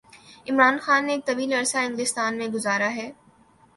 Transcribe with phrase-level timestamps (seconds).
[0.49, 3.09] عمران خان نے ایک طویل عرصہ انگلستان میں گزارا ہے۔